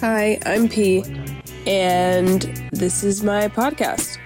[0.00, 1.02] Hi, I'm P,
[1.66, 4.18] and this is my podcast.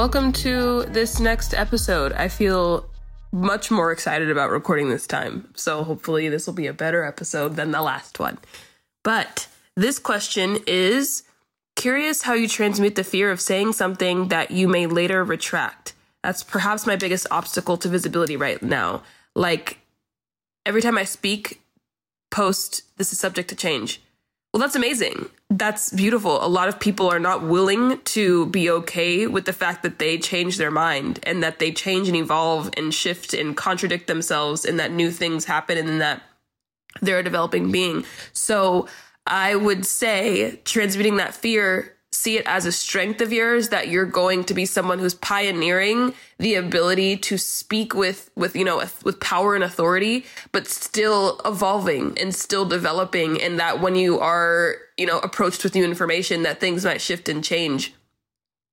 [0.00, 2.10] Welcome to this next episode.
[2.14, 2.88] I feel
[3.32, 7.54] much more excited about recording this time, so hopefully, this will be a better episode
[7.56, 8.38] than the last one.
[9.04, 11.24] But this question is
[11.76, 15.92] curious how you transmute the fear of saying something that you may later retract.
[16.24, 19.02] That's perhaps my biggest obstacle to visibility right now.
[19.34, 19.80] Like,
[20.64, 21.60] every time I speak,
[22.30, 24.00] post, this is subject to change.
[24.52, 25.28] Well, that's amazing.
[25.48, 26.44] That's beautiful.
[26.44, 30.18] A lot of people are not willing to be okay with the fact that they
[30.18, 34.80] change their mind and that they change and evolve and shift and contradict themselves and
[34.80, 36.22] that new things happen and that
[37.00, 38.04] they're a developing being.
[38.32, 38.88] So
[39.24, 44.04] I would say transmuting that fear, see it as a strength of yours that you're
[44.04, 49.04] going to be someone who's pioneering the ability to speak with with you know with,
[49.04, 54.74] with power and authority but still evolving and still developing and that when you are
[55.00, 57.94] you know approached with new information that things might shift and change.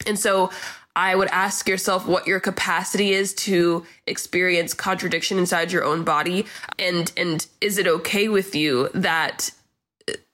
[0.06, 0.52] And so
[0.96, 6.46] I would ask yourself what your capacity is to experience contradiction inside your own body
[6.78, 9.52] and and is it okay with you that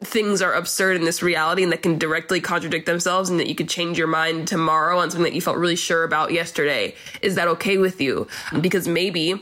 [0.05, 3.55] things are absurd in this reality and that can directly contradict themselves and that you
[3.55, 6.95] could change your mind tomorrow on something that you felt really sure about yesterday.
[7.21, 8.27] Is that okay with you?
[8.61, 9.41] Because maybe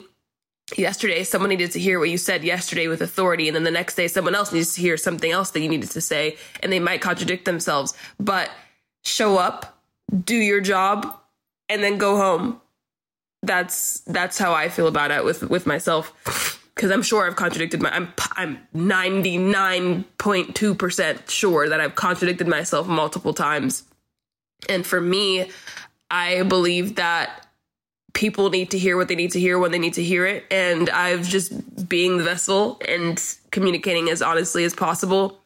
[0.78, 3.96] yesterday someone needed to hear what you said yesterday with authority and then the next
[3.96, 6.80] day someone else needs to hear something else that you needed to say and they
[6.80, 7.94] might contradict themselves.
[8.20, 8.50] But
[9.04, 9.82] show up,
[10.24, 11.18] do your job
[11.68, 12.62] and then go home.
[13.44, 17.80] That's that's how I feel about it with with myself because I'm sure I've contradicted
[17.80, 23.84] my I'm I'm 99.2% sure that I've contradicted myself multiple times.
[24.68, 25.52] And for me,
[26.10, 27.46] I believe that
[28.16, 30.44] people need to hear what they need to hear when they need to hear it
[30.50, 35.40] and I've just being the vessel and communicating as honestly as possible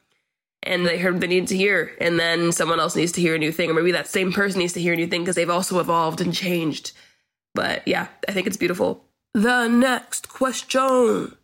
[0.63, 3.38] and they heard they needed to hear and then someone else needs to hear a
[3.38, 5.47] new thing or maybe that same person needs to hear a new thing because they've
[5.50, 6.94] also evolved and changed.
[7.53, 9.04] But yeah, I think it's beautiful.
[9.35, 11.35] The next question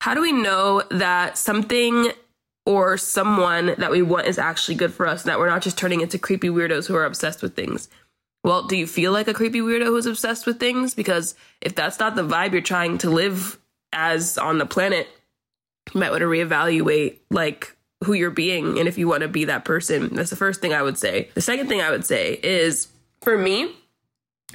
[0.00, 2.10] How do we know that something
[2.64, 5.78] or someone that we want is actually good for us and that we're not just
[5.78, 7.88] turning into creepy weirdos who are obsessed with things?
[8.42, 10.94] Well, do you feel like a creepy weirdo who's obsessed with things?
[10.94, 13.56] Because if that's not the vibe you're trying to live
[13.92, 15.06] as on the planet,
[15.94, 19.44] you might want to reevaluate like who you're being and if you want to be
[19.44, 20.12] that person.
[20.12, 21.30] That's the first thing I would say.
[21.34, 22.88] The second thing I would say is
[23.20, 23.76] for me,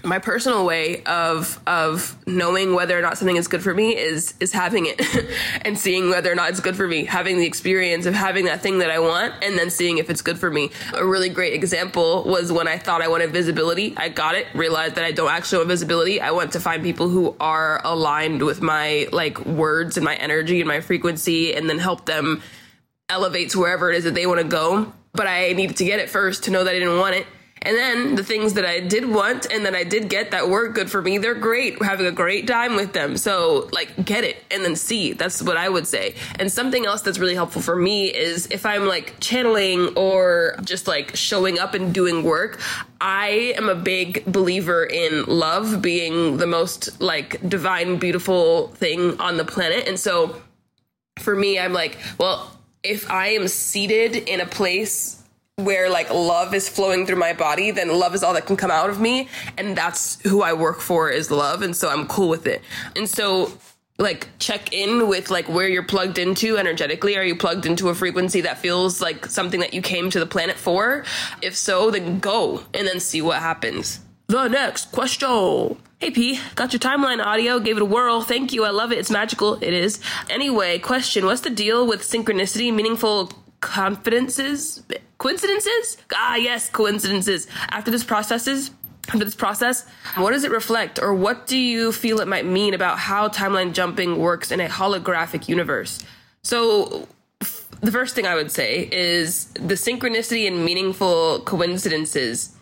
[0.03, 4.33] my personal way of of knowing whether or not something is good for me is
[4.39, 5.01] is having it
[5.63, 7.05] and seeing whether or not it's good for me.
[7.05, 10.21] Having the experience of having that thing that i want and then seeing if it's
[10.21, 10.71] good for me.
[10.93, 13.93] A really great example was when i thought i wanted visibility.
[13.97, 16.19] I got it realized that i don't actually want visibility.
[16.21, 20.61] I want to find people who are aligned with my like words and my energy
[20.61, 22.41] and my frequency and then help them
[23.09, 24.93] elevate to wherever it is that they want to go.
[25.13, 27.27] But i needed to get it first to know that i didn't want it
[27.63, 30.67] and then the things that I did want and that I did get that were
[30.67, 31.79] good for me, they're great.
[31.79, 33.17] We're having a great time with them.
[33.17, 35.13] So, like, get it and then see.
[35.13, 36.15] That's what I would say.
[36.39, 40.87] And something else that's really helpful for me is if I'm like channeling or just
[40.87, 42.59] like showing up and doing work,
[42.99, 49.37] I am a big believer in love being the most like divine, beautiful thing on
[49.37, 49.87] the planet.
[49.87, 50.41] And so
[51.19, 55.20] for me, I'm like, well, if I am seated in a place
[55.61, 58.71] where like love is flowing through my body, then love is all that can come
[58.71, 59.29] out of me.
[59.57, 61.61] And that's who I work for is love.
[61.61, 62.61] And so I'm cool with it.
[62.95, 63.51] And so
[63.97, 67.17] like check in with like where you're plugged into energetically.
[67.17, 70.25] Are you plugged into a frequency that feels like something that you came to the
[70.25, 71.05] planet for?
[71.41, 73.99] If so, then go and then see what happens.
[74.27, 75.77] The next question.
[75.99, 78.21] Hey P, got your timeline audio, gave it a whirl.
[78.21, 78.97] Thank you, I love it.
[78.97, 79.55] It's magical.
[79.61, 79.99] It is.
[80.29, 83.31] Anyway, question What's the deal with synchronicity, meaningful
[83.61, 84.83] confidences?
[85.17, 85.97] Coincidences?
[86.13, 87.47] Ah, yes, coincidences.
[87.69, 88.71] After this processes,
[89.07, 89.85] after this process,
[90.15, 93.73] what does it reflect, or what do you feel it might mean about how timeline
[93.73, 96.03] jumping works in a holographic universe?
[96.43, 97.07] So,
[97.81, 102.55] the first thing I would say is the synchronicity and meaningful coincidences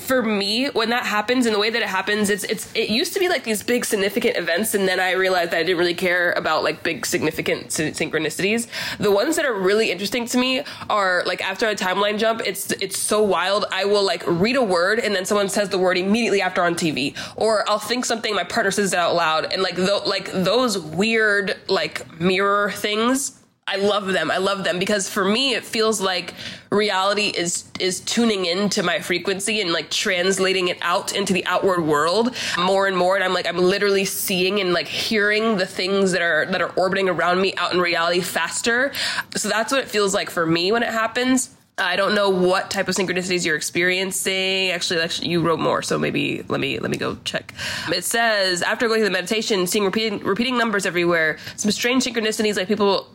[0.00, 3.12] for me, when that happens and the way that it happens, it's it's it used
[3.14, 5.94] to be like these big significant events, and then I realized that I didn't really
[5.94, 8.66] care about like big significant synchronicities.
[8.98, 12.70] The ones that are really interesting to me are like after a timeline jump, it's
[12.72, 13.66] it's so wild.
[13.70, 16.74] I will like read a word and then someone says the word immediately after on
[16.74, 20.30] TV, or I'll think something, my partner says it out loud, and like th- like
[20.32, 23.39] those weird like mirror things
[23.70, 24.32] I love them.
[24.32, 26.34] I love them because for me it feels like
[26.70, 31.82] reality is is tuning into my frequency and like translating it out into the outward
[31.84, 36.10] world more and more and I'm like I'm literally seeing and like hearing the things
[36.12, 38.92] that are that are orbiting around me out in reality faster.
[39.36, 41.54] So that's what it feels like for me when it happens.
[41.78, 44.70] I don't know what type of synchronicities you're experiencing.
[44.70, 47.54] Actually, actually, you wrote more, so maybe let me let me go check.
[47.88, 52.56] It says after going through the meditation, seeing repeating repeating numbers everywhere, some strange synchronicities
[52.56, 53.06] like people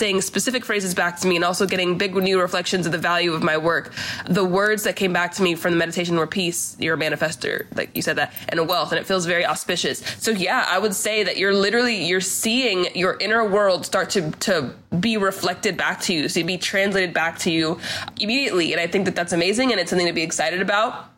[0.00, 3.34] saying specific phrases back to me and also getting big new reflections of the value
[3.34, 3.92] of my work.
[4.26, 7.66] The words that came back to me from the meditation were peace, you're a manifester,
[7.76, 9.98] like you said that, and wealth, and it feels very auspicious.
[10.18, 14.30] So yeah, I would say that you're literally you're seeing your inner world start to
[14.46, 17.78] to be reflected back to you, so be translated back to you
[18.18, 21.10] immediately, and I think that that's amazing and it's something to be excited about.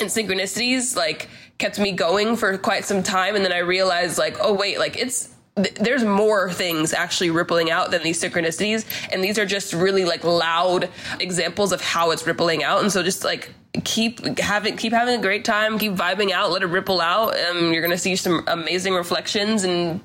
[0.00, 4.36] And synchronicities like kept me going for quite some time, and then I realized like,
[4.40, 9.38] oh wait, like it's there's more things actually rippling out than these synchronicities and these
[9.38, 13.50] are just really like loud examples of how it's rippling out and so just like
[13.82, 17.72] keep having keep having a great time keep vibing out let it ripple out and
[17.72, 20.00] you're gonna see some amazing reflections and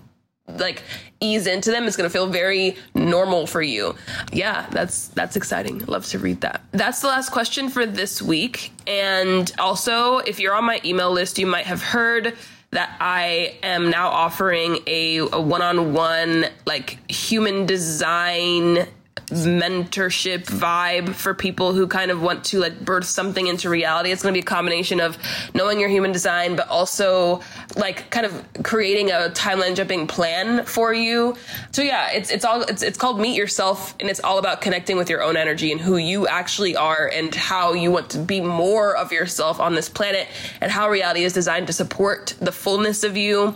[0.58, 0.84] like
[1.20, 3.96] ease into them it's going to feel very normal for you.
[4.34, 5.80] Yeah that's that's exciting.
[5.86, 6.62] Love to read that.
[6.72, 11.38] That's the last question for this week and also if you're on my email list
[11.38, 12.36] you might have heard
[12.72, 18.88] that I am now offering a, one-on-one like human design
[19.32, 24.12] mentorship vibe for people who kind of want to like birth something into reality.
[24.12, 25.18] It's going to be a combination of
[25.54, 27.42] knowing your human design, but also
[27.76, 31.36] like kind of creating a timeline jumping plan for you.
[31.72, 34.98] So yeah, it's it's all it's it's called Meet Yourself, and it's all about connecting
[34.98, 38.42] with your own energy and who you actually are and how you want to be
[38.42, 40.28] more of yourself on this planet,
[40.60, 43.56] and how reality is designed to support the fullness of you.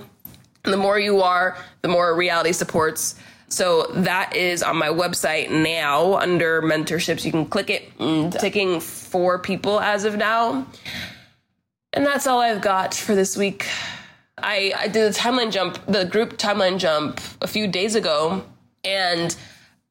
[0.64, 3.16] The more you are, the more reality supports
[3.48, 7.24] so that is on my website now under mentorships.
[7.24, 7.96] You can click it.
[7.98, 10.66] Mm, taking four people as of now.
[11.94, 13.68] And that's all I've got for this week.
[14.38, 18.44] I, I did the timeline jump, the group timeline jump a few days ago,
[18.84, 19.36] and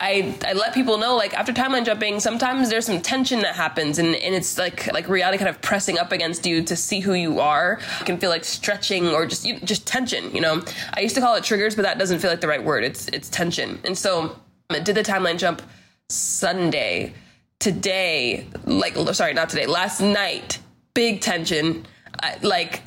[0.00, 3.98] I I let people know like after timeline jumping, sometimes there's some tension that happens
[3.98, 7.14] and, and it's like like reality kind of pressing up against you to see who
[7.14, 7.76] you are.
[8.04, 10.62] Can feel like stretching or just you, just tension, you know.
[10.94, 12.82] I used to call it triggers, but that doesn't feel like the right word.
[12.82, 13.78] It's it's tension.
[13.84, 14.36] And so
[14.68, 15.62] I did the timeline jump
[16.08, 17.14] Sunday.
[17.60, 20.58] Today, like sorry, not today, last night,
[20.92, 21.86] big tension.
[22.20, 22.82] I, like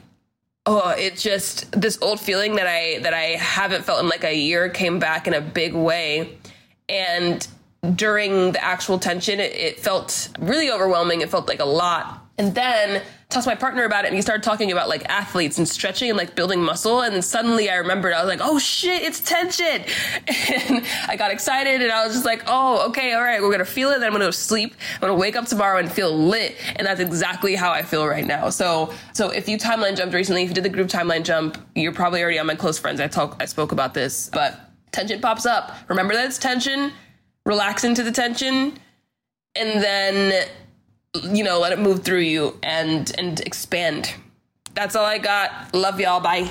[0.68, 4.36] oh it just this old feeling that i that i haven't felt in like a
[4.36, 6.38] year came back in a big way
[6.90, 7.48] and
[7.96, 11.22] during the actual tension, it, it, felt really overwhelming.
[11.22, 12.24] It felt like a lot.
[12.40, 15.58] And then talked to my partner about it, and he started talking about like athletes
[15.58, 17.02] and stretching and like building muscle.
[17.02, 19.84] And then suddenly I remembered, I was like, oh shit, it's tension.
[20.68, 23.66] And I got excited, and I was just like, oh, okay, all right, we're gonna
[23.66, 24.00] feel it.
[24.00, 24.76] Then I'm gonna go sleep.
[24.96, 26.56] I'm gonna wake up tomorrow and feel lit.
[26.76, 28.50] And that's exactly how I feel right now.
[28.50, 31.92] So, so if you timeline jumped recently, if you did the group timeline jump, you're
[31.92, 33.02] probably already on my close friends.
[33.02, 34.67] I talk, I spoke about this, but
[34.98, 35.76] tension pops up.
[35.90, 36.92] Remember that it's tension,
[37.46, 38.74] relax into the tension,
[39.56, 40.48] and then
[41.24, 44.14] you know, let it move through you and and expand.
[44.74, 45.74] That's all I got.
[45.74, 46.20] Love y'all.
[46.20, 46.50] Bye.